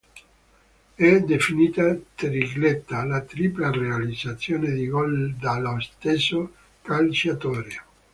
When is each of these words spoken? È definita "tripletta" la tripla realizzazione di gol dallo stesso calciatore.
È 0.95 1.19
definita 1.19 1.95
"tripletta" 2.15 3.03
la 3.03 3.21
tripla 3.21 3.69
realizzazione 3.69 4.71
di 4.71 4.87
gol 4.87 5.35
dallo 5.35 5.79
stesso 5.79 6.53
calciatore. 6.81 7.83